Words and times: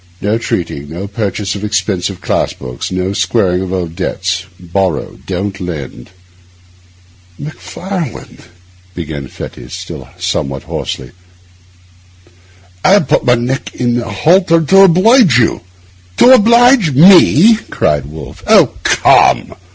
No 0.19 0.39
treating, 0.39 0.89
no 0.89 1.05
purchase 1.07 1.53
of 1.53 1.63
expensive 1.63 2.21
class 2.21 2.53
books, 2.53 2.91
no 2.91 3.13
squaring 3.13 3.61
of 3.61 3.71
old 3.71 3.95
debts; 3.95 4.47
borrow, 4.59 5.17
don't 5.27 5.59
lend.' 5.59 6.09
'Macfarlane,' 7.37 8.45
began 8.95 9.27
Fettes, 9.27 9.73
still 9.75 10.09
somewhat 10.17 10.63
hoarsely, 10.63 11.11
'I 12.83 12.89
have 12.93 13.09
put 13.09 13.25
my 13.25 13.35
neck 13.35 13.75
in 13.75 14.01
a 14.01 14.09
halter 14.09 14.59
to 14.61 14.77
oblige 14.85 15.37
you.' 15.37 15.61
'To 16.17 16.31
oblige 16.31 16.93
me?' 16.93 17.57
cried 17.69 18.07
Wolfe. 18.07 18.41
'Oh, 18.47 18.73
come! 18.81 19.53